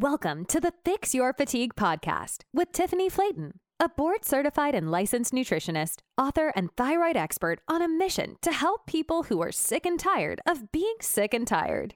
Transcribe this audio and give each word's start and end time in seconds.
Welcome 0.00 0.44
to 0.46 0.58
the 0.58 0.72
Fix 0.84 1.14
Your 1.14 1.32
Fatigue 1.32 1.76
podcast 1.76 2.38
with 2.52 2.72
Tiffany 2.72 3.08
Flaten, 3.08 3.60
a 3.78 3.88
board 3.88 4.24
certified 4.24 4.74
and 4.74 4.90
licensed 4.90 5.32
nutritionist, 5.32 5.98
author, 6.18 6.52
and 6.56 6.74
thyroid 6.76 7.16
expert 7.16 7.60
on 7.68 7.80
a 7.80 7.86
mission 7.86 8.34
to 8.42 8.50
help 8.50 8.88
people 8.88 9.22
who 9.22 9.40
are 9.40 9.52
sick 9.52 9.86
and 9.86 10.00
tired 10.00 10.40
of 10.48 10.72
being 10.72 10.96
sick 11.00 11.32
and 11.32 11.46
tired. 11.46 11.94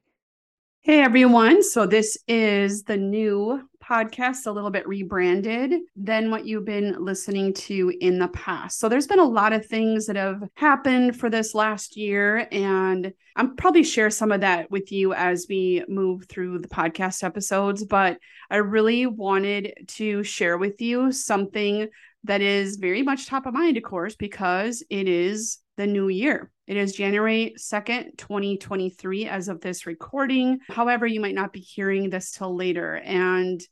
Hey 0.79 1.01
everyone. 1.01 1.65
So, 1.65 1.89
this 1.89 2.17
is 2.29 2.85
the 2.85 2.97
new 2.97 3.69
podcast, 3.89 4.47
a 4.47 4.51
little 4.51 4.71
bit 4.71 4.87
rebranded 4.87 5.73
than 5.97 6.31
what 6.31 6.47
you've 6.47 6.65
been 6.65 7.05
listening 7.05 7.55
to 7.55 7.93
in 8.01 8.19
the 8.19 8.29
past. 8.29 8.79
So, 8.79 8.89
there's 8.89 9.07
been 9.07 9.19
a 9.19 9.25
lot 9.25 9.53
of 9.53 9.65
things 9.67 10.07
that 10.07 10.17
have 10.17 10.43
happened 10.55 11.19
for 11.19 11.31
this 11.31 11.55
last 11.55 11.97
year, 11.97 12.47
and 12.53 13.13
I'm 13.37 13.57
probably 13.57 13.85
share 13.85 14.11
some 14.11 14.33
of 14.33 14.43
that 14.43 14.71
with 14.71 14.93
you 14.93 15.15
as 15.15 15.47
we 15.49 15.85
move 15.89 16.27
through 16.29 16.59
the 16.59 16.69
podcast 16.69 17.23
episodes. 17.23 17.85
But 17.85 18.19
I 18.51 18.57
really 18.57 19.07
wanted 19.07 19.75
to 19.97 20.23
share 20.23 20.59
with 20.59 20.81
you 20.81 21.13
something 21.13 21.89
that 22.25 22.41
is 22.41 22.77
very 22.77 23.03
much 23.03 23.27
top 23.27 23.47
of 23.47 23.55
mind, 23.55 23.77
of 23.77 23.83
course, 23.83 24.17
because 24.17 24.83
it 24.91 25.09
is 25.09 25.59
the 25.79 25.87
new 25.87 26.09
year. 26.09 26.51
It 26.67 26.77
is 26.77 26.93
January 26.93 27.55
2nd, 27.57 28.19
2023, 28.19 29.27
as 29.27 29.49
of 29.49 29.61
this 29.61 29.87
recording. 29.87 30.59
However, 30.69 31.07
you 31.07 31.21
might 31.21 31.37
not 31.37 31.53
be 31.53 31.61
hearing 31.61 32.11
this 32.11 32.33
till 32.33 32.55
later. 32.55 32.97
And 32.97 33.63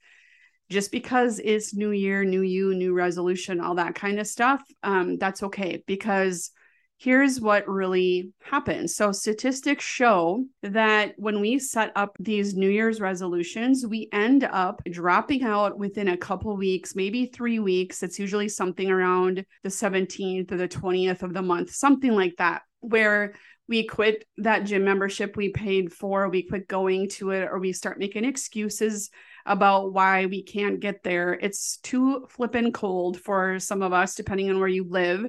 just 0.71 0.93
because 0.93 1.41
it's 1.41 1.75
new 1.75 1.91
year, 1.91 2.25
new 2.25 2.43
you, 2.43 2.75
new 2.75 2.95
resolution, 2.95 3.61
all 3.61 3.75
that 3.75 3.97
kind 3.97 4.21
of 4.21 4.27
stuff, 4.29 4.63
um, 4.85 5.19
that's 5.19 5.43
okay 5.43 5.83
because 5.87 6.53
here's 6.99 7.41
what 7.41 7.69
really 7.69 8.33
happens. 8.43 8.95
So, 8.97 9.13
statistics 9.13 9.85
show 9.85 10.45
that 10.63 11.13
when 11.17 11.41
we 11.41 11.59
set 11.59 11.93
up 11.95 12.17
these 12.19 12.55
New 12.55 12.71
Year's 12.71 13.01
resolutions, 13.01 13.87
we 13.87 14.09
end 14.13 14.45
up 14.45 14.83
dropping 14.91 15.45
out 15.45 15.79
within 15.79 16.09
a 16.09 16.17
couple 16.17 16.57
weeks, 16.57 16.97
maybe 16.97 17.27
three 17.27 17.59
weeks. 17.59 18.03
It's 18.03 18.19
usually 18.19 18.49
something 18.49 18.91
around 18.91 19.45
the 19.63 19.69
17th 19.69 20.51
or 20.53 20.57
the 20.57 20.69
20th 20.69 21.23
of 21.23 21.35
the 21.35 21.43
month, 21.43 21.71
something 21.71 22.13
like 22.13 22.37
that, 22.39 22.63
where 22.81 23.35
we 23.69 23.85
quit 23.85 24.25
that 24.39 24.65
gym 24.65 24.85
membership 24.85 25.37
we 25.37 25.51
paid 25.51 25.93
for, 25.93 26.29
we 26.29 26.45
quit 26.45 26.69
going 26.69 27.09
to 27.09 27.31
it, 27.31 27.49
or 27.51 27.59
we 27.59 27.73
start 27.73 27.99
making 27.99 28.25
excuses 28.25 29.11
about 29.45 29.93
why 29.93 30.27
we 30.27 30.43
can't 30.43 30.81
get 30.81 31.03
there. 31.03 31.33
It's 31.33 31.79
too 31.79 32.27
flippin' 32.31 32.73
cold 32.73 33.21
for 33.21 33.59
some 33.59 33.83
of 33.83 33.93
us, 33.93 34.15
depending 34.15 34.51
on 34.51 34.61
where 34.61 34.69
you 34.69 34.85
live 34.89 35.27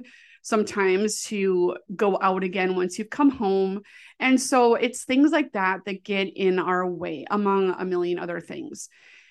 sometimes 0.48 1.22
to 1.24 1.76
go 1.94 2.18
out 2.20 2.42
again 2.42 2.74
once 2.74 2.98
you've 2.98 3.10
come 3.10 3.30
home. 3.30 3.82
And 4.18 4.40
so 4.40 4.74
it's 4.74 5.04
things 5.04 5.30
like 5.30 5.52
that 5.52 5.80
that 5.84 6.04
get 6.04 6.28
in 6.36 6.58
our 6.58 6.86
way, 6.86 7.26
among 7.30 7.70
a 7.78 7.84
million 7.84 8.18
other 8.18 8.40
things. 8.40 8.88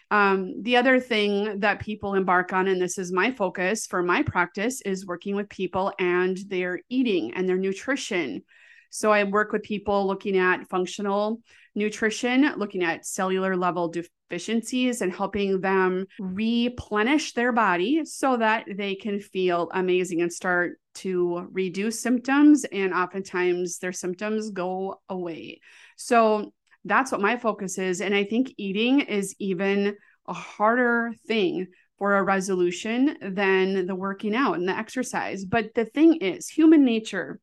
Um, 0.10 0.64
the 0.64 0.78
other 0.78 1.02
thing 1.02 1.60
that 1.60 1.82
people 1.82 2.14
embark 2.14 2.54
on, 2.54 2.68
and 2.68 2.82
this 2.82 2.98
is 2.98 3.12
my 3.12 3.32
focus 3.32 3.88
for 3.88 4.02
my 4.02 4.24
practice, 4.24 4.80
is 4.82 5.06
working 5.06 5.36
with 5.36 5.50
people 5.50 5.92
and 6.00 6.38
their 6.48 6.80
eating 6.88 7.34
and 7.34 7.50
their 7.50 7.58
nutrition. 7.58 8.44
So 8.90 9.12
I 9.12 9.26
work 9.26 9.52
with 9.52 9.64
people 9.64 10.08
looking 10.08 10.38
at 10.38 10.70
functional 10.70 11.42
nutrition, 11.78 12.52
looking 12.58 12.84
at 12.84 13.06
cellular 13.06 13.56
level 13.56 13.88
deficiencies, 13.88 15.02
and 15.02 15.14
helping 15.14 15.62
them 15.62 16.06
replenish 16.20 17.34
their 17.34 17.54
body 17.54 18.04
so 18.04 18.38
that 18.38 18.66
they 18.76 18.96
can 18.96 19.20
feel 19.20 19.70
amazing 19.74 20.22
and 20.22 20.34
start 20.34 20.80
to 20.96 21.48
reduce 21.52 22.02
symptoms. 22.02 22.66
And 22.66 22.94
oftentimes 22.94 23.78
their 23.78 23.94
symptoms 23.94 24.50
go 24.50 25.00
away. 25.08 25.62
So 25.96 26.52
that's 26.84 27.12
what 27.12 27.22
my 27.22 27.38
focus 27.38 27.78
is. 27.78 28.02
And 28.02 28.16
I 28.16 28.24
think 28.24 28.54
eating 28.58 29.02
is 29.02 29.36
even 29.40 29.96
a 30.28 30.34
harder 30.34 31.14
thing 31.28 31.68
for 31.98 32.16
a 32.16 32.24
resolution 32.24 33.18
than 33.22 33.86
the 33.88 33.96
working 33.96 34.36
out 34.36 34.54
and 34.54 34.68
the 34.68 34.78
exercise. 34.78 35.46
But 35.46 35.74
the 35.76 35.86
thing 35.86 36.18
is, 36.18 36.48
human 36.48 36.84
nature 36.84 37.40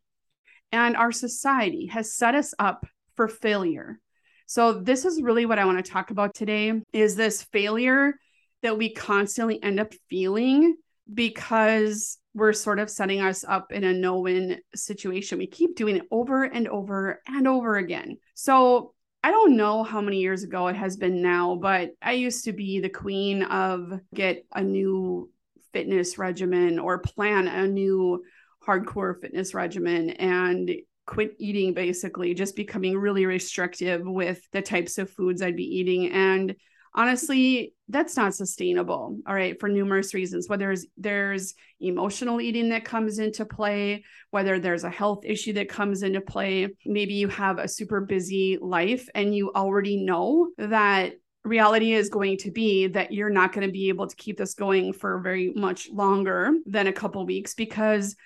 and 0.73 0.97
our 0.97 1.13
society 1.13 1.87
has 1.87 2.15
set 2.15 2.35
us 2.35 2.53
up 2.59 2.87
for 3.15 3.29
failure. 3.29 4.01
So 4.47 4.75
this 4.75 5.05
is 5.05 5.23
really 5.23 5.47
what 5.47 5.59
I 5.59 5.65
want 5.65 5.85
to 5.85 5.91
talk 5.91 6.11
about 6.11 6.35
today 6.35 6.73
is 6.93 7.17
this 7.17 7.43
failure 7.43 8.15
that 8.63 8.79
we 8.79 8.93
constantly 8.93 9.63
end 9.63 9.81
up 9.81 9.93
feeling 10.09 10.77
because 11.13 12.19
we're 12.35 12.53
sort 12.53 12.79
of 12.79 12.91
setting 12.91 13.21
us 13.21 13.45
up 13.45 13.73
in 13.73 13.85
a 13.85 13.93
no-win 13.93 14.59
situation. 14.75 15.39
We 15.39 15.47
keep 15.47 15.77
doing 15.77 15.97
it 15.97 16.07
over 16.11 16.45
and 16.45 16.67
over 16.69 17.21
and 17.27 17.47
over 17.47 17.77
again. 17.77 18.19
So 18.35 18.95
I 19.23 19.31
don't 19.31 19.57
know 19.57 19.83
how 19.85 20.01
many 20.01 20.21
years 20.21 20.43
ago 20.43 20.69
it 20.69 20.77
has 20.77 20.97
been 20.97 21.23
now, 21.23 21.57
but 21.57 21.91
I 22.03 22.13
used 22.13 22.45
to 22.45 22.53
be 22.53 22.81
the 22.81 22.89
queen 22.89 23.43
of 23.45 24.01
get 24.15 24.45
a 24.55 24.63
new 24.63 25.31
fitness 25.73 26.19
regimen 26.19 26.79
or 26.79 26.99
plan 26.99 27.49
a 27.49 27.67
new 27.67 28.23
hardcore 28.67 29.21
fitness 29.21 29.55
regimen 29.55 30.11
and 30.11 30.71
quit 31.07 31.35
eating 31.39 31.75
basically 31.75 32.35
just 32.35 32.57
becoming 32.57 32.97
really 32.97 33.27
restrictive 33.27 34.03
with 34.05 34.41
the 34.53 34.63
types 34.63 34.99
of 34.99 35.11
foods 35.11 35.43
I'd 35.43 35.57
be 35.57 35.65
eating. 35.65 36.11
And 36.11 36.55
honestly 36.95 37.75
that's 37.89 38.17
not 38.17 38.35
sustainable 38.35 39.19
all 39.27 39.35
right 39.35 39.59
for 39.59 39.69
numerous 39.69 40.15
reasons 40.15 40.49
whether 40.49 40.67
there's, 40.67 40.87
there's 40.97 41.55
emotional 41.81 42.41
eating 42.41 42.69
that 42.69 42.85
comes 42.85 43.19
into 43.19 43.45
play 43.45 44.05
whether 44.31 44.59
there's 44.59 44.85
a 44.85 44.91
health 44.91 45.25
issue 45.25 45.53
that 45.53 45.69
comes 45.69 46.03
into 46.03 46.21
play 46.21 46.69
maybe 46.87 47.15
you 47.15 47.29
have 47.29 47.59
a 47.59 47.69
super 47.69 48.01
busy 48.01 48.59
life 48.61 49.09
and 49.15 49.35
you 49.35 49.51
already 49.55 49.97
know 49.97 50.51
that 50.57 51.15
reality 51.45 51.93
is 51.93 52.09
going 52.09 52.39
to 52.39 52.51
be 52.51 52.87
that 52.87 53.13
you're 53.13 53.29
not 53.29 53.53
going 53.53 53.67
to 53.67 53.73
be 53.73 53.89
able 53.89 54.07
to 54.07 54.17
keep 54.17 54.39
this 54.39 54.55
going 54.55 54.93
for 54.93 55.21
very 55.21 55.53
much 55.55 55.91
longer 55.91 56.53
than 56.65 56.87
a 56.87 56.93
couple 56.93 57.27
weeks 57.27 57.55
because 57.55 58.17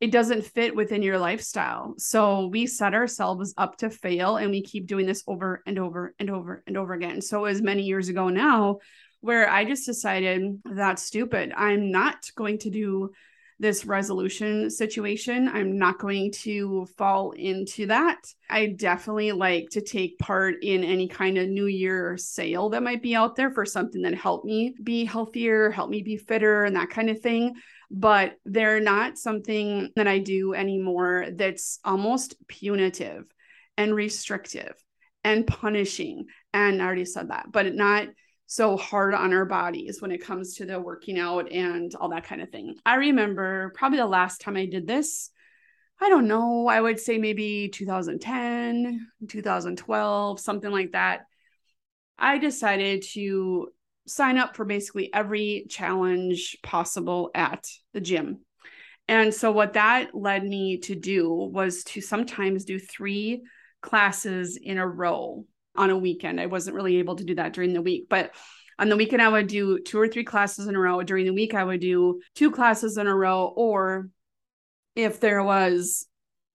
it 0.00 0.10
doesn't 0.10 0.44
fit 0.44 0.76
within 0.76 1.02
your 1.02 1.18
lifestyle. 1.18 1.94
So 1.96 2.48
we 2.48 2.66
set 2.66 2.92
ourselves 2.92 3.54
up 3.56 3.78
to 3.78 3.88
fail 3.88 4.36
and 4.36 4.50
we 4.50 4.62
keep 4.62 4.86
doing 4.86 5.06
this 5.06 5.22
over 5.26 5.62
and 5.66 5.78
over 5.78 6.14
and 6.18 6.28
over 6.28 6.62
and 6.66 6.76
over 6.76 6.92
again. 6.92 7.22
So 7.22 7.46
as 7.46 7.62
many 7.62 7.84
years 7.84 8.08
ago 8.08 8.28
now 8.28 8.78
where 9.20 9.48
I 9.48 9.64
just 9.64 9.86
decided 9.86 10.60
that's 10.64 11.02
stupid. 11.02 11.52
I'm 11.56 11.90
not 11.90 12.30
going 12.36 12.58
to 12.58 12.70
do 12.70 13.10
this 13.58 13.86
resolution 13.86 14.68
situation. 14.68 15.48
I'm 15.48 15.78
not 15.78 15.98
going 15.98 16.30
to 16.42 16.86
fall 16.98 17.30
into 17.30 17.86
that. 17.86 18.18
I 18.50 18.66
definitely 18.66 19.32
like 19.32 19.70
to 19.70 19.80
take 19.80 20.18
part 20.18 20.56
in 20.62 20.84
any 20.84 21.08
kind 21.08 21.38
of 21.38 21.48
new 21.48 21.66
year 21.66 22.18
sale 22.18 22.68
that 22.70 22.82
might 22.82 23.02
be 23.02 23.16
out 23.16 23.34
there 23.34 23.50
for 23.50 23.64
something 23.64 24.02
that 24.02 24.14
helped 24.14 24.44
me 24.44 24.74
be 24.82 25.06
healthier, 25.06 25.70
help 25.70 25.88
me 25.88 26.02
be 26.02 26.18
fitter 26.18 26.64
and 26.64 26.76
that 26.76 26.90
kind 26.90 27.08
of 27.08 27.20
thing 27.20 27.54
but 27.90 28.36
they're 28.44 28.80
not 28.80 29.18
something 29.18 29.90
that 29.96 30.08
I 30.08 30.18
do 30.18 30.54
anymore 30.54 31.26
that's 31.32 31.78
almost 31.84 32.34
punitive 32.48 33.24
and 33.76 33.94
restrictive 33.94 34.74
and 35.24 35.46
punishing. 35.46 36.26
And 36.52 36.82
I 36.82 36.86
already 36.86 37.04
said 37.04 37.30
that, 37.30 37.46
but 37.50 37.74
not 37.74 38.08
so 38.46 38.76
hard 38.76 39.12
on 39.12 39.32
our 39.32 39.44
bodies 39.44 40.00
when 40.00 40.12
it 40.12 40.24
comes 40.24 40.54
to 40.54 40.66
the 40.66 40.80
working 40.80 41.18
out 41.18 41.50
and 41.50 41.94
all 41.96 42.10
that 42.10 42.24
kind 42.24 42.40
of 42.40 42.50
thing. 42.50 42.76
I 42.86 42.94
remember 42.94 43.72
probably 43.74 43.98
the 43.98 44.06
last 44.06 44.40
time 44.40 44.56
I 44.56 44.66
did 44.66 44.86
this, 44.86 45.30
I 46.00 46.08
don't 46.08 46.28
know, 46.28 46.68
I 46.68 46.80
would 46.80 47.00
say 47.00 47.18
maybe 47.18 47.68
2010, 47.72 49.06
2012, 49.28 50.40
something 50.40 50.70
like 50.70 50.92
that. 50.92 51.22
I 52.18 52.38
decided 52.38 53.02
to 53.12 53.68
sign 54.06 54.38
up 54.38 54.56
for 54.56 54.64
basically 54.64 55.12
every 55.12 55.66
challenge 55.68 56.56
possible 56.62 57.30
at 57.34 57.66
the 57.92 58.00
gym. 58.00 58.40
And 59.08 59.32
so, 59.32 59.52
what 59.52 59.74
that 59.74 60.14
led 60.14 60.44
me 60.44 60.78
to 60.78 60.94
do 60.94 61.32
was 61.32 61.84
to 61.84 62.00
sometimes 62.00 62.64
do 62.64 62.78
three 62.78 63.42
classes 63.80 64.58
in 64.60 64.78
a 64.78 64.86
row 64.86 65.44
on 65.76 65.90
a 65.90 65.98
weekend. 65.98 66.40
I 66.40 66.46
wasn't 66.46 66.76
really 66.76 66.96
able 66.96 67.16
to 67.16 67.24
do 67.24 67.36
that 67.36 67.52
during 67.52 67.72
the 67.72 67.82
week, 67.82 68.06
but 68.08 68.32
on 68.78 68.88
the 68.88 68.96
weekend, 68.96 69.22
I 69.22 69.28
would 69.28 69.46
do 69.46 69.78
two 69.80 69.98
or 69.98 70.08
three 70.08 70.24
classes 70.24 70.66
in 70.66 70.76
a 70.76 70.78
row. 70.78 71.02
During 71.02 71.24
the 71.24 71.32
week, 71.32 71.54
I 71.54 71.64
would 71.64 71.80
do 71.80 72.20
two 72.34 72.50
classes 72.50 72.98
in 72.98 73.06
a 73.06 73.14
row. 73.14 73.46
Or 73.56 74.08
if 74.94 75.18
there 75.20 75.42
was, 75.42 76.06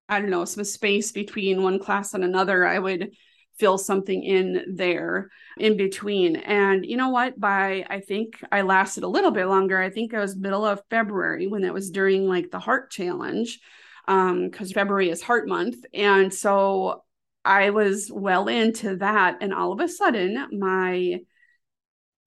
I 0.08 0.20
don't 0.20 0.30
know, 0.30 0.46
some 0.46 0.64
space 0.64 1.12
between 1.12 1.64
one 1.64 1.80
class 1.80 2.14
and 2.14 2.24
another, 2.24 2.66
I 2.66 2.78
would 2.78 3.12
fill 3.62 3.78
something 3.78 4.24
in 4.24 4.66
there 4.74 5.30
in 5.60 5.78
between. 5.78 6.36
And 6.36 6.84
you 6.84 6.98
know 6.98 7.10
what? 7.10 7.40
By 7.40 7.86
I 7.88 8.00
think 8.00 8.44
I 8.52 8.64
lasted 8.64 9.04
a 9.04 9.08
little 9.08 9.30
bit 9.30 9.46
longer. 9.46 9.80
I 9.80 9.92
think 9.92 10.12
it 10.12 10.18
was 10.18 10.36
middle 10.36 10.66
of 10.66 10.82
February 10.90 11.46
when 11.46 11.64
it 11.64 11.72
was 11.72 11.92
during 11.92 12.28
like 12.28 12.50
the 12.50 12.58
heart 12.58 12.90
challenge, 12.90 13.60
um, 14.08 14.50
because 14.50 14.72
February 14.72 15.12
is 15.12 15.22
heart 15.22 15.48
month. 15.48 15.76
And 15.94 16.34
so 16.34 17.04
I 17.46 17.70
was 17.70 18.10
well 18.12 18.48
into 18.48 18.96
that. 18.96 19.38
And 19.42 19.54
all 19.54 19.72
of 19.72 19.80
a 19.80 19.88
sudden, 19.88 20.48
my 20.60 21.20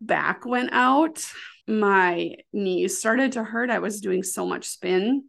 back 0.00 0.46
went 0.46 0.70
out. 0.72 1.26
My 1.66 2.36
knees 2.52 2.96
started 2.96 3.32
to 3.32 3.42
hurt. 3.42 3.70
I 3.70 3.80
was 3.80 4.00
doing 4.00 4.22
so 4.22 4.46
much 4.46 4.66
spin 4.66 5.24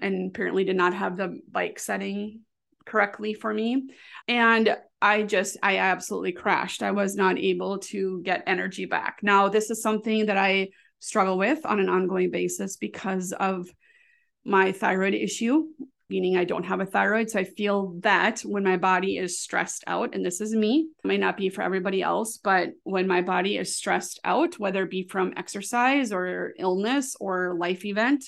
and 0.00 0.30
apparently 0.30 0.64
did 0.64 0.76
not 0.76 0.94
have 0.94 1.18
the 1.18 1.38
bike 1.50 1.78
setting 1.78 2.40
correctly 2.86 3.34
for 3.34 3.52
me. 3.52 3.88
And 4.28 4.76
I 5.02 5.22
just, 5.22 5.56
I 5.62 5.78
absolutely 5.78 6.32
crashed. 6.32 6.82
I 6.82 6.90
was 6.90 7.14
not 7.14 7.38
able 7.38 7.78
to 7.78 8.20
get 8.22 8.44
energy 8.46 8.84
back. 8.84 9.20
Now, 9.22 9.48
this 9.48 9.70
is 9.70 9.82
something 9.82 10.26
that 10.26 10.36
I 10.36 10.68
struggle 10.98 11.38
with 11.38 11.64
on 11.64 11.80
an 11.80 11.88
ongoing 11.88 12.30
basis 12.30 12.76
because 12.76 13.32
of 13.32 13.68
my 14.44 14.72
thyroid 14.72 15.14
issue, 15.14 15.64
meaning 16.08 16.36
I 16.36 16.44
don't 16.44 16.66
have 16.66 16.80
a 16.80 16.86
thyroid. 16.86 17.30
So 17.30 17.38
I 17.38 17.44
feel 17.44 17.94
that 18.00 18.40
when 18.40 18.64
my 18.64 18.76
body 18.76 19.16
is 19.16 19.40
stressed 19.40 19.84
out, 19.86 20.14
and 20.14 20.24
this 20.24 20.40
is 20.40 20.54
me, 20.54 20.88
it 21.02 21.08
may 21.08 21.16
not 21.16 21.36
be 21.36 21.48
for 21.48 21.62
everybody 21.62 22.02
else, 22.02 22.38
but 22.38 22.70
when 22.82 23.06
my 23.06 23.22
body 23.22 23.56
is 23.56 23.76
stressed 23.76 24.20
out, 24.24 24.58
whether 24.58 24.82
it 24.82 24.90
be 24.90 25.08
from 25.08 25.32
exercise 25.36 26.12
or 26.12 26.52
illness 26.58 27.16
or 27.20 27.54
life 27.58 27.84
event, 27.84 28.24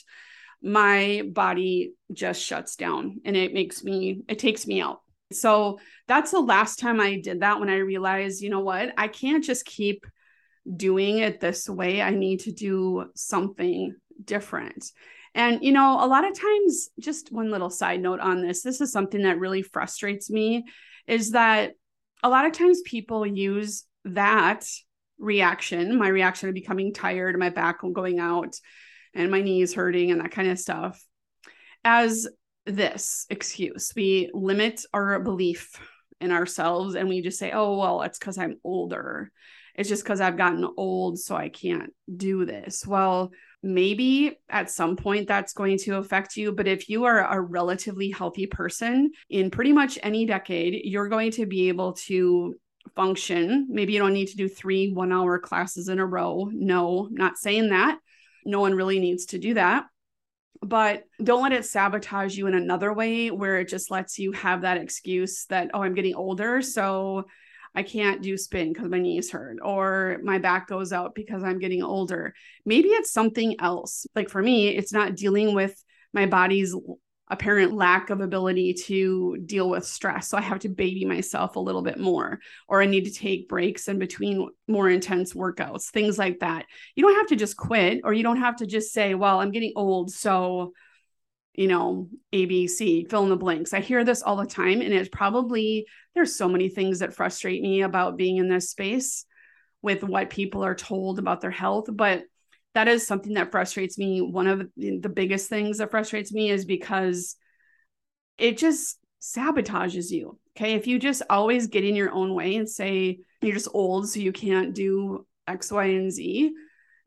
my 0.62 1.22
body 1.32 1.94
just 2.12 2.42
shuts 2.42 2.76
down 2.76 3.20
and 3.24 3.36
it 3.36 3.52
makes 3.52 3.82
me, 3.82 4.22
it 4.28 4.38
takes 4.38 4.66
me 4.66 4.80
out. 4.80 5.00
So 5.32 5.78
that's 6.08 6.30
the 6.30 6.40
last 6.40 6.78
time 6.78 7.00
I 7.00 7.20
did 7.20 7.40
that 7.40 7.58
when 7.58 7.68
I 7.68 7.76
realized, 7.76 8.42
you 8.42 8.50
know 8.50 8.60
what, 8.60 8.92
I 8.96 9.08
can't 9.08 9.42
just 9.42 9.64
keep 9.64 10.06
doing 10.76 11.18
it 11.18 11.40
this 11.40 11.68
way. 11.68 12.00
I 12.02 12.10
need 12.10 12.40
to 12.40 12.52
do 12.52 13.06
something 13.14 13.96
different. 14.22 14.90
And, 15.34 15.64
you 15.64 15.72
know, 15.72 16.04
a 16.04 16.06
lot 16.06 16.28
of 16.28 16.38
times, 16.38 16.90
just 17.00 17.32
one 17.32 17.50
little 17.50 17.70
side 17.70 18.00
note 18.00 18.20
on 18.20 18.42
this 18.42 18.62
this 18.62 18.80
is 18.80 18.92
something 18.92 19.22
that 19.22 19.38
really 19.38 19.62
frustrates 19.62 20.30
me 20.30 20.64
is 21.06 21.30
that 21.30 21.72
a 22.22 22.28
lot 22.28 22.44
of 22.44 22.52
times 22.52 22.82
people 22.82 23.26
use 23.26 23.84
that 24.04 24.64
reaction, 25.18 25.98
my 25.98 26.08
reaction 26.08 26.48
of 26.48 26.54
becoming 26.54 26.92
tired, 26.92 27.38
my 27.38 27.48
back 27.48 27.78
going 27.80 28.18
out, 28.18 28.54
and 29.14 29.30
my 29.30 29.42
knees 29.42 29.74
hurting, 29.74 30.10
and 30.10 30.20
that 30.20 30.32
kind 30.32 30.50
of 30.50 30.58
stuff, 30.58 31.02
as 31.84 32.28
this 32.66 33.26
excuse. 33.30 33.92
We 33.94 34.30
limit 34.32 34.84
our 34.92 35.20
belief 35.20 35.72
in 36.20 36.30
ourselves 36.30 36.94
and 36.94 37.08
we 37.08 37.20
just 37.20 37.38
say, 37.38 37.50
oh, 37.52 37.76
well, 37.76 38.02
it's 38.02 38.18
because 38.18 38.38
I'm 38.38 38.58
older. 38.64 39.30
It's 39.74 39.88
just 39.88 40.04
because 40.04 40.20
I've 40.20 40.36
gotten 40.36 40.68
old, 40.76 41.18
so 41.18 41.34
I 41.34 41.48
can't 41.48 41.92
do 42.14 42.44
this. 42.44 42.86
Well, 42.86 43.32
maybe 43.62 44.38
at 44.48 44.70
some 44.70 44.96
point 44.96 45.26
that's 45.26 45.54
going 45.54 45.78
to 45.78 45.96
affect 45.96 46.36
you. 46.36 46.52
But 46.52 46.68
if 46.68 46.88
you 46.88 47.04
are 47.04 47.18
a 47.18 47.40
relatively 47.40 48.10
healthy 48.10 48.46
person 48.46 49.10
in 49.30 49.50
pretty 49.50 49.72
much 49.72 49.98
any 50.02 50.26
decade, 50.26 50.82
you're 50.84 51.08
going 51.08 51.30
to 51.32 51.46
be 51.46 51.68
able 51.68 51.94
to 51.94 52.54
function. 52.94 53.66
Maybe 53.70 53.94
you 53.94 53.98
don't 53.98 54.12
need 54.12 54.28
to 54.28 54.36
do 54.36 54.48
three 54.48 54.92
one 54.92 55.12
hour 55.12 55.38
classes 55.38 55.88
in 55.88 55.98
a 55.98 56.06
row. 56.06 56.50
No, 56.52 57.08
not 57.10 57.38
saying 57.38 57.70
that. 57.70 57.98
No 58.44 58.60
one 58.60 58.74
really 58.74 58.98
needs 58.98 59.26
to 59.26 59.38
do 59.38 59.54
that. 59.54 59.86
But 60.60 61.04
don't 61.22 61.42
let 61.42 61.52
it 61.52 61.64
sabotage 61.64 62.36
you 62.36 62.46
in 62.46 62.54
another 62.54 62.92
way 62.92 63.30
where 63.30 63.58
it 63.58 63.68
just 63.68 63.90
lets 63.90 64.18
you 64.18 64.30
have 64.32 64.62
that 64.62 64.76
excuse 64.76 65.46
that, 65.46 65.70
oh, 65.74 65.82
I'm 65.82 65.94
getting 65.94 66.14
older. 66.14 66.62
So 66.62 67.24
I 67.74 67.82
can't 67.82 68.22
do 68.22 68.36
spin 68.36 68.72
because 68.72 68.88
my 68.88 68.98
knees 68.98 69.30
hurt 69.30 69.58
or 69.62 70.20
my 70.22 70.38
back 70.38 70.68
goes 70.68 70.92
out 70.92 71.14
because 71.14 71.42
I'm 71.42 71.58
getting 71.58 71.82
older. 71.82 72.34
Maybe 72.64 72.88
it's 72.88 73.12
something 73.12 73.56
else. 73.60 74.06
Like 74.14 74.28
for 74.28 74.42
me, 74.42 74.68
it's 74.68 74.92
not 74.92 75.16
dealing 75.16 75.54
with 75.54 75.82
my 76.12 76.26
body's 76.26 76.76
apparent 77.32 77.72
lack 77.72 78.10
of 78.10 78.20
ability 78.20 78.74
to 78.74 79.38
deal 79.46 79.68
with 79.68 79.86
stress. 79.86 80.28
So 80.28 80.36
I 80.36 80.42
have 80.42 80.60
to 80.60 80.68
baby 80.68 81.04
myself 81.06 81.56
a 81.56 81.60
little 81.60 81.82
bit 81.82 81.98
more, 81.98 82.38
or 82.68 82.82
I 82.82 82.86
need 82.86 83.06
to 83.06 83.12
take 83.12 83.48
breaks 83.48 83.88
in 83.88 83.98
between 83.98 84.50
more 84.68 84.88
intense 84.88 85.32
workouts, 85.32 85.90
things 85.90 86.18
like 86.18 86.40
that. 86.40 86.66
You 86.94 87.02
don't 87.02 87.16
have 87.16 87.28
to 87.28 87.36
just 87.36 87.56
quit, 87.56 88.02
or 88.04 88.12
you 88.12 88.22
don't 88.22 88.40
have 88.40 88.56
to 88.56 88.66
just 88.66 88.92
say, 88.92 89.14
well, 89.14 89.40
I'm 89.40 89.50
getting 89.50 89.72
old. 89.74 90.12
So 90.12 90.74
you 91.54 91.68
know, 91.68 92.08
ABC, 92.32 93.10
fill 93.10 93.24
in 93.24 93.28
the 93.28 93.36
blanks. 93.36 93.74
I 93.74 93.80
hear 93.80 94.04
this 94.04 94.22
all 94.22 94.36
the 94.36 94.46
time. 94.46 94.80
And 94.80 94.92
it's 94.94 95.10
probably, 95.10 95.86
there's 96.14 96.34
so 96.34 96.48
many 96.48 96.70
things 96.70 97.00
that 97.00 97.14
frustrate 97.14 97.60
me 97.60 97.82
about 97.82 98.16
being 98.16 98.38
in 98.38 98.48
this 98.48 98.70
space 98.70 99.26
with 99.82 100.02
what 100.02 100.30
people 100.30 100.64
are 100.64 100.74
told 100.74 101.18
about 101.18 101.42
their 101.42 101.50
health. 101.50 101.88
But 101.92 102.22
that 102.74 102.88
is 102.88 103.06
something 103.06 103.34
that 103.34 103.50
frustrates 103.50 103.98
me. 103.98 104.20
One 104.20 104.46
of 104.46 104.66
the 104.76 105.08
biggest 105.08 105.48
things 105.48 105.78
that 105.78 105.90
frustrates 105.90 106.32
me 106.32 106.50
is 106.50 106.64
because 106.64 107.36
it 108.38 108.58
just 108.58 108.98
sabotages 109.20 110.10
you. 110.10 110.38
Okay. 110.56 110.74
If 110.74 110.86
you 110.86 110.98
just 110.98 111.22
always 111.30 111.66
get 111.68 111.84
in 111.84 111.94
your 111.94 112.12
own 112.12 112.34
way 112.34 112.56
and 112.56 112.68
say 112.68 113.20
you're 113.40 113.54
just 113.54 113.68
old, 113.72 114.08
so 114.08 114.20
you 114.20 114.32
can't 114.32 114.74
do 114.74 115.26
X, 115.46 115.70
Y, 115.70 115.84
and 115.84 116.10
Z, 116.10 116.52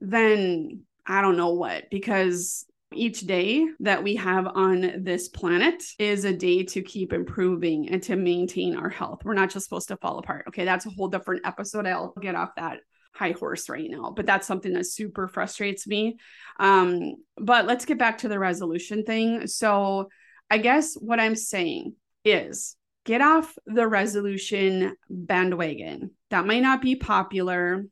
then 0.01 0.81
I 1.05 1.21
don't 1.21 1.37
know 1.37 1.53
what, 1.53 1.89
because 1.89 2.65
each 2.93 3.21
day 3.21 3.67
that 3.81 4.03
we 4.03 4.15
have 4.15 4.47
on 4.47 5.03
this 5.03 5.27
planet 5.29 5.83
is 5.99 6.25
a 6.25 6.33
day 6.33 6.63
to 6.63 6.81
keep 6.81 7.11
improving 7.11 7.89
and 7.89 8.01
to 8.03 8.15
maintain 8.15 8.75
our 8.75 8.89
health. 8.89 9.21
We're 9.23 9.33
not 9.33 9.49
just 9.49 9.65
supposed 9.65 9.89
to 9.89 9.97
fall 9.97 10.17
apart. 10.19 10.45
Okay, 10.47 10.63
that's 10.65 10.85
a 10.85 10.91
whole 10.91 11.07
different 11.07 11.45
episode. 11.45 11.85
I'll 11.85 12.13
get 12.21 12.35
off 12.35 12.51
that 12.55 12.79
high 13.15 13.31
horse 13.31 13.69
right 13.69 13.89
now, 13.89 14.13
but 14.15 14.25
that's 14.25 14.47
something 14.47 14.73
that 14.73 14.85
super 14.85 15.27
frustrates 15.27 15.87
me. 15.87 16.17
Um, 16.59 17.15
but 17.37 17.65
let's 17.65 17.85
get 17.85 17.97
back 17.97 18.19
to 18.19 18.27
the 18.27 18.39
resolution 18.39 19.03
thing. 19.03 19.47
So, 19.47 20.09
I 20.51 20.59
guess 20.59 20.93
what 20.93 21.19
I'm 21.19 21.35
saying 21.35 21.95
is 22.23 22.75
get 23.03 23.21
off 23.21 23.57
the 23.65 23.87
resolution 23.87 24.95
bandwagon. 25.09 26.11
That 26.29 26.45
might 26.45 26.61
not 26.61 26.83
be 26.83 26.95
popular 26.95 27.85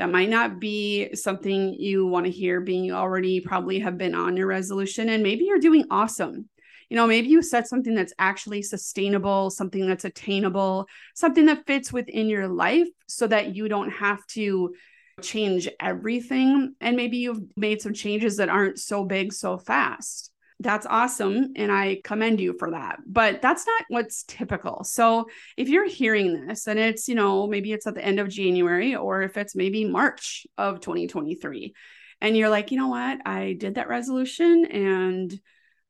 that 0.00 0.10
might 0.10 0.30
not 0.30 0.58
be 0.58 1.14
something 1.14 1.74
you 1.74 2.06
want 2.06 2.24
to 2.24 2.32
hear 2.32 2.62
being 2.62 2.84
you 2.84 2.94
already 2.94 3.42
probably 3.42 3.80
have 3.80 3.98
been 3.98 4.14
on 4.14 4.34
your 4.34 4.46
resolution 4.46 5.10
and 5.10 5.22
maybe 5.22 5.44
you're 5.44 5.58
doing 5.58 5.84
awesome 5.90 6.48
you 6.90 6.96
know 6.96 7.06
maybe 7.06 7.28
you 7.28 7.40
set 7.40 7.66
something 7.66 7.94
that's 7.94 8.12
actually 8.18 8.60
sustainable 8.60 9.48
something 9.48 9.86
that's 9.86 10.04
attainable 10.04 10.86
something 11.14 11.46
that 11.46 11.66
fits 11.66 11.92
within 11.92 12.28
your 12.28 12.48
life 12.48 12.88
so 13.08 13.26
that 13.26 13.54
you 13.54 13.68
don't 13.68 13.90
have 13.90 14.24
to 14.26 14.74
change 15.22 15.68
everything 15.80 16.74
and 16.80 16.96
maybe 16.96 17.18
you've 17.18 17.40
made 17.56 17.80
some 17.80 17.94
changes 17.94 18.36
that 18.36 18.48
aren't 18.48 18.78
so 18.78 19.04
big 19.04 19.32
so 19.32 19.56
fast 19.56 20.30
that's 20.60 20.86
awesome 20.86 21.52
and 21.56 21.72
I 21.72 22.02
commend 22.04 22.38
you 22.38 22.54
for 22.58 22.72
that. 22.72 22.98
But 23.06 23.40
that's 23.40 23.66
not 23.66 23.84
what's 23.88 24.24
typical. 24.24 24.84
So 24.84 25.26
if 25.56 25.70
you're 25.70 25.88
hearing 25.88 26.46
this 26.46 26.66
and 26.66 26.78
it's, 26.78 27.08
you 27.08 27.14
know, 27.14 27.46
maybe 27.46 27.72
it's 27.72 27.86
at 27.86 27.94
the 27.94 28.04
end 28.04 28.20
of 28.20 28.28
January 28.28 28.94
or 28.94 29.22
if 29.22 29.38
it's 29.38 29.56
maybe 29.56 29.86
March 29.86 30.46
of 30.58 30.80
2023 30.80 31.72
and 32.20 32.36
you're 32.36 32.50
like, 32.50 32.70
you 32.70 32.76
know 32.76 32.88
what, 32.88 33.26
I 33.26 33.56
did 33.58 33.76
that 33.76 33.88
resolution 33.88 34.66
and 34.66 35.40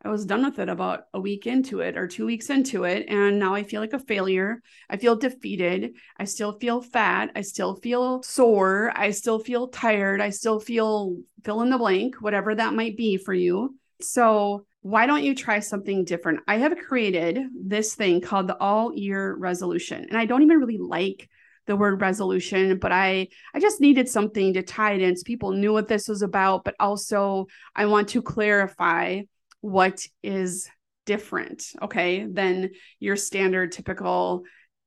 I 0.02 0.08
was 0.08 0.24
done 0.24 0.44
with 0.44 0.58
it 0.58 0.70
about 0.70 1.04
a 1.12 1.20
week 1.20 1.46
into 1.46 1.80
it 1.80 1.98
or 1.98 2.06
two 2.06 2.24
weeks 2.24 2.48
into 2.48 2.84
it. 2.84 3.06
And 3.08 3.38
now 3.38 3.54
I 3.54 3.64
feel 3.64 3.82
like 3.82 3.92
a 3.92 3.98
failure. 3.98 4.62
I 4.88 4.96
feel 4.96 5.14
defeated. 5.14 5.92
I 6.16 6.24
still 6.24 6.58
feel 6.58 6.80
fat. 6.80 7.30
I 7.36 7.42
still 7.42 7.76
feel 7.76 8.22
sore. 8.22 8.92
I 8.94 9.10
still 9.10 9.38
feel 9.38 9.68
tired. 9.68 10.22
I 10.22 10.30
still 10.30 10.58
feel 10.58 11.18
fill 11.44 11.60
in 11.62 11.70
the 11.70 11.78
blank, 11.78 12.16
whatever 12.16 12.54
that 12.54 12.74
might 12.74 12.96
be 12.96 13.18
for 13.18 13.34
you. 13.34 13.76
So, 14.00 14.64
why 14.82 15.04
don't 15.04 15.22
you 15.24 15.34
try 15.34 15.60
something 15.60 16.06
different? 16.06 16.40
I 16.48 16.56
have 16.56 16.74
created 16.78 17.38
this 17.54 17.94
thing 17.94 18.22
called 18.22 18.46
the 18.46 18.56
all 18.56 18.94
year 18.94 19.34
resolution. 19.34 20.06
And 20.08 20.16
I 20.16 20.24
don't 20.24 20.42
even 20.42 20.56
really 20.56 20.78
like 20.78 21.28
the 21.66 21.76
word 21.76 22.00
resolution, 22.00 22.78
but 22.78 22.90
I 22.90 23.28
I 23.52 23.60
just 23.60 23.82
needed 23.82 24.08
something 24.08 24.54
to 24.54 24.62
tie 24.62 24.94
it 24.94 25.02
in 25.02 25.14
so 25.16 25.24
people 25.24 25.52
knew 25.52 25.74
what 25.74 25.88
this 25.88 26.08
was 26.08 26.22
about, 26.22 26.64
but 26.64 26.74
also 26.80 27.48
I 27.76 27.84
want 27.84 28.08
to 28.10 28.22
clarify 28.22 29.20
what 29.60 30.06
is 30.22 30.68
different, 31.06 31.64
okay, 31.82 32.24
than 32.24 32.70
your 32.98 33.16
standard 33.16 33.72
typical 33.72 34.44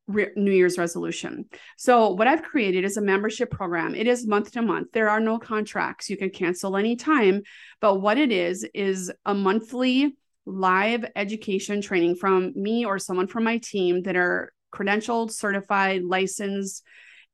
re- 0.08 0.32
New 0.36 0.52
Year's 0.52 0.78
resolution. 0.78 1.46
So, 1.78 2.12
what 2.12 2.28
I've 2.28 2.44
created 2.44 2.84
is 2.84 2.98
a 2.98 3.02
membership 3.02 3.52
program. 3.52 3.96
It 3.96 4.08
is 4.08 4.28
month 4.28 4.52
to 4.52 4.62
month. 4.62 4.90
There 4.94 5.10
are 5.10 5.20
no 5.20 5.40
contracts. 5.40 6.10
You 6.10 6.18
can 6.18 6.30
cancel 6.30 6.78
anytime. 6.78 7.42
But 7.82 8.02
what 8.02 8.18
it 8.18 8.32
is, 8.32 8.68
is 8.74 9.12
a 9.26 9.34
monthly 9.34 10.16
live 10.46 11.06
education 11.16 11.82
training 11.82 12.16
from 12.16 12.52
me 12.56 12.86
or 12.86 13.00
someone 13.00 13.28
from 13.28 13.44
my 13.46 13.58
team 13.60 14.04
that 14.04 14.16
are 14.16 14.52
credentialed, 14.74 15.32
certified, 15.32 16.04
licensed, 16.04 16.84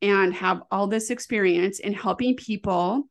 and 0.01 0.33
have 0.33 0.61
all 0.71 0.87
this 0.87 1.09
experience 1.09 1.79
in 1.79 1.93
helping 1.93 2.35
people 2.35 3.09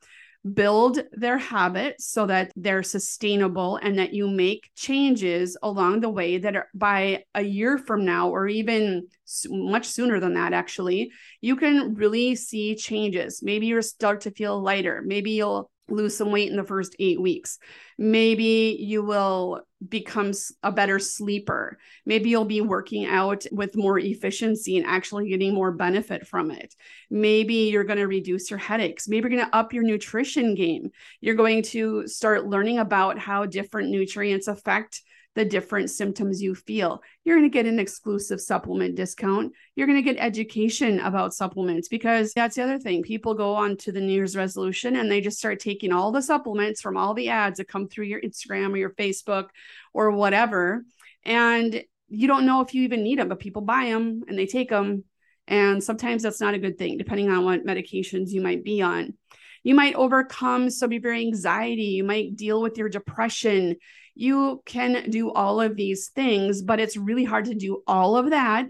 build 0.54 1.00
their 1.12 1.38
habits 1.38 2.06
so 2.06 2.26
that 2.26 2.52
they're 2.56 2.82
sustainable 2.82 3.76
and 3.76 3.98
that 3.98 4.14
you 4.14 4.28
make 4.28 4.70
changes 4.76 5.56
along 5.62 6.00
the 6.00 6.08
way 6.08 6.38
that 6.38 6.56
are 6.56 6.68
by 6.74 7.24
a 7.34 7.42
year 7.42 7.78
from 7.78 8.04
now 8.04 8.28
or 8.30 8.46
even 8.48 9.06
much 9.48 9.86
sooner 9.86 10.20
than 10.20 10.34
that 10.34 10.52
actually 10.52 11.10
you 11.40 11.56
can 11.56 11.94
really 11.94 12.34
see 12.34 12.74
changes. 12.74 13.42
Maybe 13.42 13.66
you'll 13.66 13.82
start 13.82 14.22
to 14.22 14.30
feel 14.30 14.60
lighter. 14.60 15.02
Maybe 15.04 15.32
you'll 15.32 15.70
lose 15.88 16.16
some 16.16 16.30
weight 16.30 16.50
in 16.50 16.56
the 16.56 16.64
first 16.64 16.94
eight 16.98 17.20
weeks. 17.20 17.58
Maybe 17.96 18.76
you 18.80 19.02
will 19.02 19.62
become 19.86 20.32
a 20.62 20.72
better 20.72 20.98
sleeper. 20.98 21.78
Maybe 22.04 22.30
you'll 22.30 22.44
be 22.44 22.60
working 22.60 23.06
out 23.06 23.46
with 23.52 23.76
more 23.76 23.98
efficiency 23.98 24.76
and 24.76 24.86
actually 24.86 25.28
getting 25.28 25.54
more 25.54 25.72
benefit 25.72 26.26
from 26.26 26.50
it. 26.50 26.74
Maybe 27.10 27.70
you're 27.70 27.84
going 27.84 27.98
to 27.98 28.06
reduce 28.06 28.50
your 28.50 28.58
headaches. 28.58 29.08
Maybe 29.08 29.28
you're 29.28 29.38
going 29.38 29.50
to 29.50 29.56
up 29.56 29.72
your 29.72 29.84
nutrition 29.84 30.54
game. 30.54 30.90
You're 31.20 31.34
going 31.34 31.62
to 31.64 32.06
start 32.06 32.46
learning 32.46 32.78
about 32.78 33.18
how 33.18 33.46
different 33.46 33.90
nutrients 33.90 34.48
affect 34.48 35.02
the 35.34 35.44
different 35.44 35.90
symptoms 35.90 36.42
you 36.42 36.54
feel. 36.54 37.02
You're 37.24 37.36
going 37.36 37.48
to 37.48 37.52
get 37.52 37.66
an 37.66 37.78
exclusive 37.78 38.40
supplement 38.40 38.96
discount. 38.96 39.52
You're 39.76 39.86
going 39.86 40.02
to 40.02 40.12
get 40.12 40.20
education 40.20 40.98
about 41.00 41.34
supplements 41.34 41.88
because 41.88 42.32
that's 42.32 42.56
the 42.56 42.64
other 42.64 42.78
thing. 42.78 43.02
People 43.02 43.34
go 43.34 43.54
on 43.54 43.76
to 43.78 43.92
the 43.92 44.00
New 44.00 44.12
Year's 44.12 44.36
resolution 44.36 44.96
and 44.96 45.10
they 45.10 45.20
just 45.20 45.38
start 45.38 45.60
taking 45.60 45.92
all 45.92 46.10
the 46.10 46.22
supplements 46.22 46.80
from 46.80 46.96
all 46.96 47.14
the 47.14 47.28
ads 47.28 47.58
that 47.58 47.68
come 47.68 47.88
through 47.88 48.06
your 48.06 48.20
Instagram 48.20 48.72
or 48.72 48.78
your 48.78 48.94
Facebook 48.94 49.48
or 49.92 50.10
whatever. 50.10 50.84
And 51.24 51.84
you 52.08 52.26
don't 52.26 52.46
know 52.46 52.60
if 52.60 52.74
you 52.74 52.82
even 52.82 53.02
need 53.02 53.18
them, 53.18 53.28
but 53.28 53.38
people 53.38 53.62
buy 53.62 53.86
them 53.86 54.22
and 54.26 54.38
they 54.38 54.46
take 54.46 54.70
them. 54.70 55.04
And 55.46 55.82
sometimes 55.82 56.22
that's 56.22 56.40
not 56.40 56.54
a 56.54 56.58
good 56.58 56.78
thing, 56.78 56.98
depending 56.98 57.30
on 57.30 57.44
what 57.44 57.64
medications 57.64 58.30
you 58.30 58.40
might 58.40 58.64
be 58.64 58.82
on. 58.82 59.14
You 59.62 59.74
might 59.74 59.94
overcome 59.94 60.70
some 60.70 60.92
of 60.92 61.02
your 61.02 61.12
anxiety. 61.12 61.84
You 61.84 62.04
might 62.04 62.36
deal 62.36 62.60
with 62.60 62.78
your 62.78 62.88
depression. 62.88 63.76
You 64.18 64.62
can 64.66 65.10
do 65.10 65.30
all 65.30 65.60
of 65.60 65.76
these 65.76 66.08
things, 66.08 66.60
but 66.60 66.80
it's 66.80 66.96
really 66.96 67.22
hard 67.22 67.44
to 67.44 67.54
do 67.54 67.84
all 67.86 68.16
of 68.16 68.30
that 68.30 68.66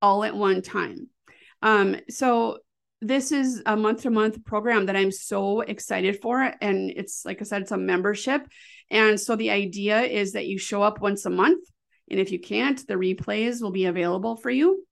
all 0.00 0.24
at 0.24 0.34
one 0.34 0.62
time. 0.62 1.08
Um, 1.60 1.96
so 2.08 2.60
this 3.02 3.30
is 3.30 3.62
a 3.66 3.76
month 3.76 4.02
to 4.02 4.10
month 4.10 4.42
program 4.46 4.86
that 4.86 4.96
I'm 4.96 5.12
so 5.12 5.60
excited 5.60 6.22
for. 6.22 6.50
And 6.62 6.90
it's 6.90 7.26
like 7.26 7.42
I 7.42 7.44
said, 7.44 7.60
it's 7.60 7.72
a 7.72 7.76
membership. 7.76 8.48
And 8.90 9.20
so 9.20 9.36
the 9.36 9.50
idea 9.50 10.00
is 10.00 10.32
that 10.32 10.46
you 10.46 10.58
show 10.58 10.82
up 10.82 11.02
once 11.02 11.26
a 11.26 11.30
month. 11.30 11.68
And 12.10 12.18
if 12.18 12.32
you 12.32 12.40
can't, 12.40 12.86
the 12.88 12.94
replays 12.94 13.60
will 13.60 13.72
be 13.72 13.84
available 13.84 14.36
for 14.36 14.48
you. 14.48 14.85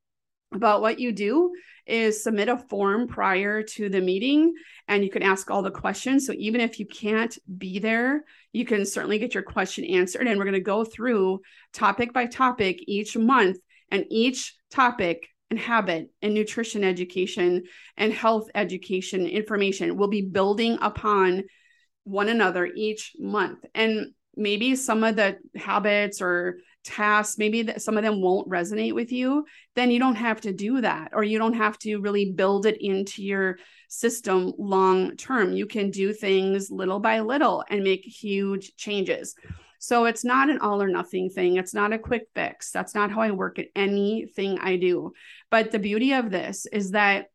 About 0.55 0.81
what 0.81 1.01
you 1.01 1.13
do 1.13 1.53
is 1.87 2.23
submit 2.23 2.49
a 2.49 2.57
form 2.57 3.09
prior 3.09 3.63
to 3.63 3.89
the 3.89 4.01
meeting 4.01 4.55
and 4.89 5.05
you 5.05 5.11
can 5.11 5.23
ask 5.23 5.51
all 5.51 5.63
the 5.63 5.71
questions. 5.71 6.27
So 6.27 6.33
even 6.37 6.61
if 6.61 6.79
you 6.79 6.87
can't 6.87 7.37
be 7.59 7.79
there, 7.79 8.25
you 8.53 8.65
can 8.65 8.87
certainly 8.87 9.19
get 9.19 9.35
your 9.35 9.43
question 9.43 9.85
answered. 9.85 10.27
And 10.27 10.39
we're 10.39 10.45
going 10.45 10.55
to 10.55 10.61
go 10.61 10.85
through 10.85 11.41
topic 11.73 12.13
by 12.13 12.27
topic 12.27 12.79
each 12.87 13.17
month, 13.17 13.59
and 13.91 14.05
each 14.11 14.55
topic 14.71 15.29
and 15.51 15.59
habit 15.59 16.11
and 16.23 16.35
nutrition 16.35 16.85
education 16.85 17.65
and 17.97 18.13
health 18.13 18.49
education 18.55 19.27
information 19.27 19.97
will 19.97 20.09
be 20.09 20.23
building 20.23 20.79
upon 20.81 21.45
one 22.05 22.29
another 22.29 22.67
each 22.67 23.13
month. 23.19 23.65
And 23.75 24.13
maybe 24.37 24.75
some 24.77 25.05
of 25.05 25.17
the 25.17 25.39
habits 25.55 26.21
or 26.21 26.59
tasks 26.85 27.39
maybe 27.39 27.63
that 27.63 27.83
some 27.83 27.97
of 27.97 28.05
them 28.05 28.21
won't 28.21 28.49
resonate 28.49 28.95
with 28.95 29.11
you 29.11 29.45
then 29.75 29.91
you 29.91 29.99
don't 29.99 30.17
have 30.17 30.41
to 30.41 30.53
do 30.53 30.81
that 30.81 31.11
or 31.13 31.25
you 31.25 31.39
don't 31.39 31.55
have 31.55 31.79
to 31.79 31.99
really 31.99 32.33
build 32.33 32.67
it 32.67 32.77
into 32.81 33.23
your 33.23 33.57
system 33.95 34.53
long 34.59 35.17
term. 35.17 35.53
You 35.53 35.67
can 35.67 35.91
do 35.91 36.13
things 36.13 36.71
little 36.71 37.01
by 37.01 37.21
little 37.21 37.65
and 37.69 37.83
make 37.83 38.05
huge 38.05 38.75
changes. 38.77 39.35
So 39.79 40.07
it's 40.07 40.25
not 40.25 40.51
an 40.51 40.59
all 40.59 40.83
or 40.83 40.89
nothing 40.89 41.31
thing. 41.31 41.57
It's 41.57 41.75
not 41.75 41.93
a 41.93 41.99
quick 41.99 42.27
fix. 42.35 42.71
That's 42.71 42.95
not 42.95 43.11
how 43.11 43.21
i 43.21 43.31
work 43.31 43.59
at 43.59 43.69
anything 43.77 44.59
i 44.61 44.77
do. 44.77 45.13
But 45.51 45.71
the 45.71 45.79
beauty 45.79 46.13
of 46.13 46.31
this 46.31 46.67
is 46.67 46.93
that 46.93 47.27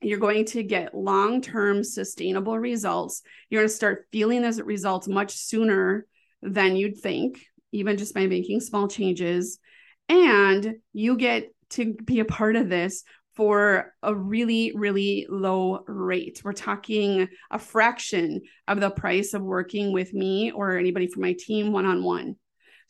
you're 0.00 0.18
going 0.18 0.44
to 0.46 0.62
get 0.62 0.94
long 0.94 1.40
term 1.40 1.82
sustainable 1.82 2.58
results. 2.58 3.22
You're 3.50 3.62
going 3.62 3.68
to 3.68 3.74
start 3.74 4.06
feeling 4.12 4.42
those 4.42 4.60
results 4.60 5.08
much 5.08 5.34
sooner 5.34 6.06
than 6.42 6.76
you'd 6.76 6.98
think 6.98 7.40
even 7.72 7.96
just 7.96 8.14
by 8.14 8.26
making 8.26 8.60
small 8.60 8.88
changes. 8.88 9.58
And 10.08 10.76
you 10.92 11.16
get 11.16 11.48
to 11.70 11.94
be 12.04 12.20
a 12.20 12.24
part 12.24 12.56
of 12.56 12.68
this 12.68 13.04
for 13.34 13.94
a 14.02 14.14
really, 14.14 14.72
really 14.74 15.26
low 15.28 15.84
rate. 15.86 16.40
We're 16.42 16.52
talking 16.52 17.28
a 17.50 17.58
fraction 17.58 18.40
of 18.66 18.80
the 18.80 18.90
price 18.90 19.32
of 19.32 19.42
working 19.42 19.92
with 19.92 20.12
me 20.12 20.50
or 20.50 20.76
anybody 20.76 21.06
from 21.06 21.22
my 21.22 21.36
team 21.38 21.70
one 21.72 21.86
on 21.86 22.02
one. 22.02 22.36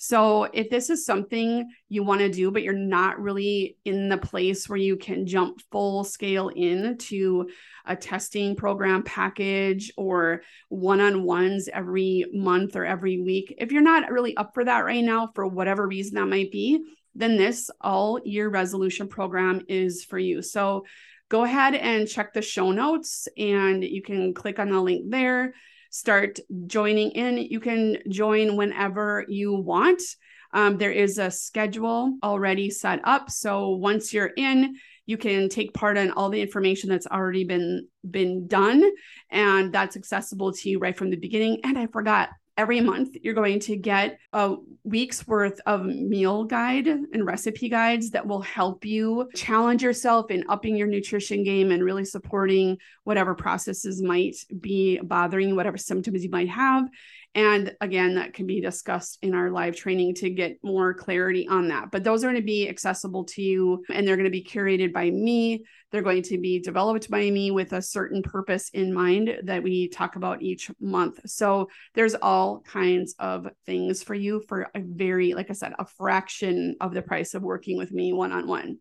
So 0.01 0.45
if 0.45 0.71
this 0.71 0.91
is 0.91 1.05
something 1.05 1.69
you 1.89 2.05
want 2.05 2.21
to 2.21 2.31
do, 2.31 2.53
but 2.53 2.63
you're 2.63 2.73
not 2.73 3.21
really 3.21 3.77
in 3.85 4.09
the 4.09 4.17
place 4.17 4.69
where 4.69 4.79
you 4.79 4.97
can 4.97 5.27
jump 5.27 5.61
full 5.73 6.05
scale 6.05 6.49
into 6.51 7.49
a 7.85 7.97
testing 7.97 8.55
program 8.55 9.03
package 9.03 9.93
or 9.97 10.43
one 10.69 11.01
on 11.01 11.25
ones 11.25 11.69
every 11.73 12.25
month 12.33 12.77
or 12.77 12.85
every 12.85 13.21
week, 13.21 13.55
if 13.59 13.73
you're 13.73 13.83
not 13.83 14.11
really 14.13 14.37
up 14.37 14.55
for 14.55 14.65
that 14.65 14.85
right 14.85 15.05
now, 15.05 15.31
for 15.35 15.49
whatever 15.49 15.87
reason 15.87 16.15
that 16.15 16.27
might 16.27 16.53
be, 16.53 16.81
then 17.17 17.37
this 17.37 17.69
all 17.81 18.21
year 18.25 18.49
resolution 18.49 19.09
program 19.09 19.63
is 19.69 20.05
for 20.05 20.19
you. 20.19 20.43
So 20.43 20.85
go 21.29 21.43
ahead 21.43 21.75
and 21.75 22.09
check 22.09 22.33
the 22.33 22.43
show 22.43 22.71
notes 22.71 23.27
and 23.37 23.83
you 23.83 24.03
can 24.03 24.33
click 24.33 24.61
on 24.61 24.71
the 24.71 24.81
link 24.81 25.11
there 25.11 25.55
start 25.91 26.39
joining 26.67 27.11
in. 27.13 27.39
You 27.39 27.61
can 27.61 27.99
join 28.09 28.57
whenever 28.57 29.25
you 29.29 29.55
want. 29.55 30.03
Um, 30.53 30.79
there 30.79 30.93
is 30.93 31.19
a 31.19 31.31
schedule 31.31 32.17
already 32.23 32.71
set 32.71 33.01
up. 33.05 33.31
So 33.31 33.71
once 33.71 34.13
you're 34.15 34.33
in, 34.37 34.77
you 35.09 35.17
can 35.17 35.49
take 35.49 35.73
part 35.73 35.97
in 35.97 36.11
all 36.13 36.29
the 36.29 36.41
information 36.41 36.91
that's 36.91 37.07
already 37.07 37.45
been 37.45 37.89
been 38.09 38.47
done 38.47 38.85
and 39.31 39.73
that's 39.73 39.97
accessible 39.97 40.53
to 40.53 40.69
you 40.69 40.79
right 40.79 40.97
from 40.97 41.11
the 41.11 41.17
beginning 41.17 41.61
and 41.65 41.79
i 41.79 41.87
forgot 41.87 42.29
every 42.59 42.81
month 42.81 43.17
you're 43.23 43.35
going 43.35 43.61
to 43.61 43.77
get 43.77 44.19
a 44.33 44.57
week's 44.83 45.27
worth 45.27 45.61
of 45.65 45.87
meal 45.87 46.45
guide 46.45 46.89
and 46.89 47.25
recipe 47.25 47.69
guides 47.69 48.11
that 48.11 48.27
will 48.27 48.43
help 48.43 48.85
you 48.85 49.31
challenge 49.35 49.83
yourself 49.83 50.31
in 50.31 50.45
upping 50.49 50.77
your 50.77 50.89
nutrition 50.89 51.45
game 51.45 51.71
and 51.71 51.85
really 51.85 52.05
supporting 52.05 52.77
whatever 53.05 53.35
processes 53.35 54.03
might 54.03 54.35
be 54.61 54.99
bothering 54.99 55.55
whatever 55.55 55.79
symptoms 55.79 56.25
you 56.25 56.31
might 56.31 56.49
have 56.49 56.89
and 57.35 57.77
again, 57.81 58.15
that 58.15 58.33
can 58.33 58.47
be 58.47 58.61
discussed 58.61 59.19
in 59.23 59.35
our 59.35 59.51
live 59.51 59.77
training 59.77 60.15
to 60.17 60.31
get 60.31 60.59
more 60.63 60.95
clarity 60.95 61.47
on 61.47 61.69
that. 61.69 61.91
But 61.91 62.03
those 62.03 62.25
are 62.25 62.29
going 62.29 62.41
to 62.41 62.47
be 62.47 62.69
accessible 62.69 63.25
to 63.27 63.43
you 63.43 63.85
and 63.91 64.07
they're 64.07 64.17
going 64.17 64.25
to 64.25 64.31
be 64.31 64.43
curated 64.43 64.93
by 64.93 65.11
me. 65.11 65.65
They're 65.93 66.03
going 66.03 66.23
to 66.23 66.39
be 66.39 66.59
developed 66.59 67.11
by 67.11 67.31
me 67.31 67.51
with 67.51 67.73
a 67.75 67.83
certain 67.83 68.23
purpose 68.23 68.71
in 68.71 68.93
mind 68.93 69.41
that 69.45 69.63
we 69.63 69.89
talk 69.89 70.17
about 70.17 70.43
each 70.43 70.71
month. 70.81 71.21
So 71.27 71.69
there's 71.95 72.15
all 72.15 72.61
kinds 72.61 73.15
of 73.19 73.47
things 73.67 74.03
for 74.03 74.15
you 74.15 74.43
for 74.49 74.69
a 74.75 74.81
very, 74.81 75.35
like 75.35 75.51
I 75.51 75.55
said, 75.55 75.75
a 75.79 75.87
fraction 75.87 76.77
of 76.81 76.95
the 76.95 77.03
price 77.03 77.35
of 77.35 77.43
working 77.43 77.77
with 77.77 77.93
me 77.93 78.13
one 78.13 78.33
on 78.33 78.47
one. 78.47 78.79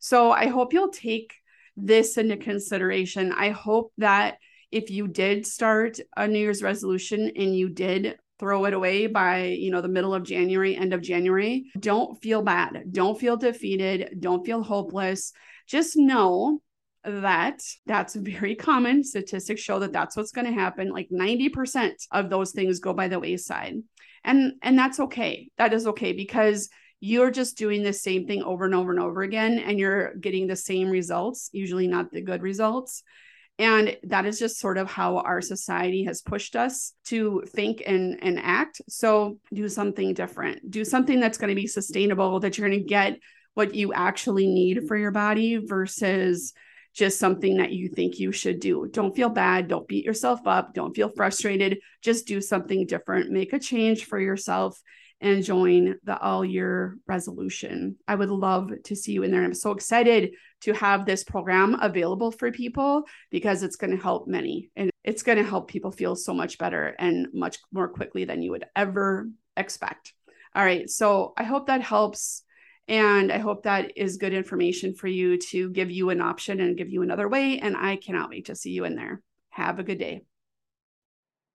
So 0.00 0.32
I 0.32 0.48
hope 0.48 0.72
you'll 0.72 0.90
take 0.90 1.32
this 1.76 2.18
into 2.18 2.36
consideration. 2.36 3.32
I 3.32 3.50
hope 3.50 3.92
that 3.98 4.38
if 4.74 4.90
you 4.90 5.06
did 5.06 5.46
start 5.46 6.00
a 6.16 6.26
New 6.26 6.40
Year's 6.40 6.62
resolution 6.62 7.30
and 7.36 7.56
you 7.56 7.68
did 7.68 8.18
throw 8.40 8.64
it 8.64 8.74
away 8.74 9.06
by 9.06 9.44
you 9.44 9.70
know 9.70 9.80
the 9.80 9.88
middle 9.88 10.12
of 10.12 10.24
January, 10.24 10.76
end 10.76 10.92
of 10.92 11.00
January, 11.00 11.70
don't 11.78 12.20
feel 12.20 12.42
bad. 12.42 12.82
Don't 12.90 13.18
feel 13.18 13.36
defeated. 13.36 14.16
Don't 14.18 14.44
feel 14.44 14.64
hopeless. 14.64 15.32
Just 15.68 15.96
know 15.96 16.60
that 17.04 17.62
that's 17.86 18.16
very 18.16 18.56
common. 18.56 19.04
Statistics 19.04 19.60
show 19.60 19.78
that 19.78 19.92
that's 19.92 20.16
what's 20.16 20.32
going 20.32 20.46
to 20.46 20.60
happen. 20.60 20.90
Like 20.90 21.08
90% 21.08 21.92
of 22.10 22.28
those 22.28 22.50
things 22.50 22.80
go 22.80 22.92
by 22.92 23.06
the 23.06 23.20
wayside. 23.20 23.76
And 24.24 24.54
and 24.60 24.76
that's 24.76 24.98
okay. 24.98 25.50
That 25.56 25.72
is 25.72 25.86
okay 25.86 26.12
because 26.14 26.68
you're 26.98 27.30
just 27.30 27.56
doing 27.56 27.84
the 27.84 27.92
same 27.92 28.26
thing 28.26 28.42
over 28.42 28.64
and 28.64 28.74
over 28.74 28.90
and 28.90 29.00
over 29.00 29.22
again 29.22 29.60
and 29.60 29.78
you're 29.78 30.16
getting 30.16 30.48
the 30.48 30.56
same 30.56 30.90
results, 30.90 31.48
usually 31.52 31.86
not 31.86 32.10
the 32.10 32.22
good 32.22 32.42
results. 32.42 33.04
And 33.58 33.96
that 34.02 34.26
is 34.26 34.38
just 34.38 34.58
sort 34.58 34.78
of 34.78 34.90
how 34.90 35.18
our 35.18 35.40
society 35.40 36.04
has 36.04 36.22
pushed 36.22 36.56
us 36.56 36.92
to 37.06 37.44
think 37.46 37.82
and, 37.86 38.18
and 38.20 38.40
act. 38.40 38.82
So 38.88 39.38
do 39.52 39.68
something 39.68 40.12
different. 40.12 40.70
Do 40.70 40.84
something 40.84 41.20
that's 41.20 41.38
going 41.38 41.50
to 41.50 41.54
be 41.54 41.68
sustainable, 41.68 42.40
that 42.40 42.58
you're 42.58 42.68
going 42.68 42.80
to 42.80 42.86
get 42.86 43.18
what 43.54 43.74
you 43.74 43.92
actually 43.92 44.48
need 44.48 44.88
for 44.88 44.96
your 44.96 45.12
body 45.12 45.56
versus 45.56 46.52
just 46.94 47.18
something 47.18 47.58
that 47.58 47.72
you 47.72 47.88
think 47.88 48.18
you 48.18 48.32
should 48.32 48.60
do. 48.60 48.88
Don't 48.90 49.14
feel 49.14 49.28
bad. 49.28 49.68
Don't 49.68 49.86
beat 49.86 50.04
yourself 50.04 50.40
up. 50.46 50.74
Don't 50.74 50.94
feel 50.94 51.08
frustrated. 51.08 51.78
Just 52.02 52.26
do 52.26 52.40
something 52.40 52.86
different. 52.86 53.30
Make 53.30 53.52
a 53.52 53.58
change 53.58 54.04
for 54.04 54.18
yourself 54.18 54.80
and 55.20 55.44
join 55.44 55.96
the 56.04 56.18
all 56.18 56.44
year 56.44 56.98
resolution. 57.06 57.96
I 58.06 58.14
would 58.14 58.30
love 58.30 58.70
to 58.84 58.96
see 58.96 59.12
you 59.12 59.22
in 59.22 59.30
there. 59.30 59.42
I'm 59.42 59.54
so 59.54 59.70
excited 59.70 60.34
to 60.62 60.72
have 60.74 61.06
this 61.06 61.24
program 61.24 61.78
available 61.80 62.30
for 62.30 62.50
people 62.50 63.04
because 63.30 63.62
it's 63.62 63.76
going 63.76 63.96
to 63.96 64.02
help 64.02 64.26
many 64.26 64.70
and 64.76 64.90
it's 65.02 65.22
going 65.22 65.38
to 65.38 65.44
help 65.44 65.68
people 65.68 65.90
feel 65.90 66.16
so 66.16 66.34
much 66.34 66.58
better 66.58 66.94
and 66.98 67.28
much 67.32 67.58
more 67.72 67.88
quickly 67.88 68.24
than 68.24 68.42
you 68.42 68.50
would 68.50 68.64
ever 68.74 69.28
expect. 69.56 70.12
All 70.54 70.64
right. 70.64 70.88
So 70.88 71.32
I 71.36 71.44
hope 71.44 71.66
that 71.66 71.82
helps. 71.82 72.42
And 72.86 73.32
I 73.32 73.38
hope 73.38 73.62
that 73.62 73.92
is 73.96 74.18
good 74.18 74.34
information 74.34 74.94
for 74.94 75.08
you 75.08 75.38
to 75.38 75.70
give 75.70 75.90
you 75.90 76.10
an 76.10 76.20
option 76.20 76.60
and 76.60 76.76
give 76.76 76.90
you 76.90 77.00
another 77.00 77.28
way. 77.28 77.58
And 77.58 77.76
I 77.76 77.96
cannot 77.96 78.28
wait 78.28 78.46
to 78.46 78.54
see 78.54 78.72
you 78.72 78.84
in 78.84 78.94
there. 78.94 79.22
Have 79.50 79.78
a 79.78 79.82
good 79.82 79.98
day. 79.98 80.24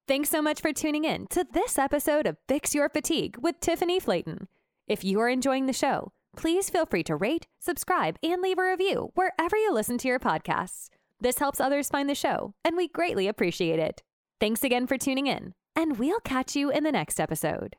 Thanks 0.09 0.29
so 0.31 0.41
much 0.41 0.59
for 0.59 0.73
tuning 0.73 1.05
in 1.05 1.27
to 1.27 1.45
this 1.53 1.77
episode 1.77 2.25
of 2.25 2.39
Fix 2.47 2.73
Your 2.73 2.89
Fatigue 2.89 3.37
with 3.39 3.59
Tiffany 3.59 3.99
Flaten. 3.99 4.47
If 4.87 5.03
you 5.03 5.19
are 5.19 5.29
enjoying 5.29 5.67
the 5.67 5.71
show, 5.71 6.13
please 6.35 6.67
feel 6.67 6.87
free 6.87 7.03
to 7.03 7.15
rate, 7.15 7.45
subscribe, 7.59 8.17
and 8.23 8.41
leave 8.41 8.57
a 8.57 8.67
review 8.67 9.11
wherever 9.13 9.55
you 9.55 9.71
listen 9.71 9.99
to 9.99 10.07
your 10.07 10.17
podcasts. 10.17 10.89
This 11.21 11.37
helps 11.37 11.61
others 11.61 11.89
find 11.89 12.09
the 12.09 12.15
show, 12.15 12.55
and 12.65 12.75
we 12.75 12.87
greatly 12.87 13.27
appreciate 13.27 13.77
it. 13.77 14.01
Thanks 14.39 14.63
again 14.63 14.87
for 14.87 14.97
tuning 14.97 15.27
in, 15.27 15.53
and 15.75 15.99
we'll 15.99 16.21
catch 16.21 16.55
you 16.55 16.71
in 16.71 16.83
the 16.83 16.91
next 16.91 17.19
episode. 17.19 17.75